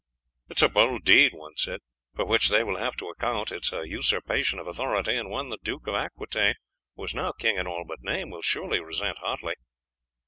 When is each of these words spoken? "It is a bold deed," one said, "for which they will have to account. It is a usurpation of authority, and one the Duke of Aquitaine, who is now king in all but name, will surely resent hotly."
"It 0.49 0.57
is 0.57 0.63
a 0.63 0.67
bold 0.69 1.03
deed," 1.03 1.31
one 1.35 1.57
said, 1.57 1.81
"for 2.15 2.25
which 2.25 2.49
they 2.49 2.63
will 2.63 2.77
have 2.79 2.95
to 2.95 3.09
account. 3.09 3.51
It 3.51 3.67
is 3.67 3.71
a 3.71 3.87
usurpation 3.87 4.57
of 4.57 4.65
authority, 4.65 5.15
and 5.15 5.29
one 5.29 5.49
the 5.49 5.59
Duke 5.63 5.85
of 5.85 5.93
Aquitaine, 5.93 6.55
who 6.95 7.03
is 7.03 7.13
now 7.13 7.33
king 7.33 7.57
in 7.57 7.67
all 7.67 7.83
but 7.87 8.01
name, 8.01 8.31
will 8.31 8.41
surely 8.41 8.79
resent 8.79 9.19
hotly." 9.19 9.53